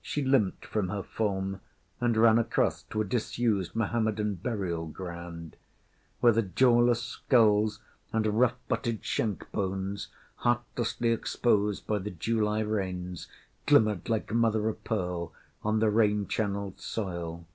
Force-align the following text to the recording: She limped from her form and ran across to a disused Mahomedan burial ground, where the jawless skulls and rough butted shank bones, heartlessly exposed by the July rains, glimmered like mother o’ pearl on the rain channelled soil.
She 0.00 0.24
limped 0.24 0.64
from 0.64 0.88
her 0.88 1.02
form 1.02 1.60
and 2.00 2.16
ran 2.16 2.38
across 2.38 2.84
to 2.84 3.02
a 3.02 3.04
disused 3.04 3.74
Mahomedan 3.76 4.36
burial 4.36 4.86
ground, 4.86 5.54
where 6.20 6.32
the 6.32 6.40
jawless 6.40 7.02
skulls 7.02 7.80
and 8.10 8.24
rough 8.26 8.54
butted 8.68 9.04
shank 9.04 9.52
bones, 9.52 10.08
heartlessly 10.36 11.10
exposed 11.10 11.86
by 11.86 11.98
the 11.98 12.10
July 12.10 12.60
rains, 12.60 13.28
glimmered 13.66 14.08
like 14.08 14.32
mother 14.32 14.66
o’ 14.70 14.72
pearl 14.72 15.34
on 15.62 15.80
the 15.80 15.90
rain 15.90 16.26
channelled 16.26 16.80
soil. 16.80 17.46